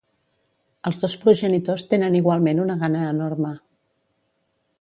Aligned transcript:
Els 0.89 0.97
dos 1.03 1.15
progenitors 1.25 1.85
tenen 1.93 2.17
igualment 2.23 2.65
una 2.65 2.81
gana 2.87 3.07
enorme. 3.13 3.57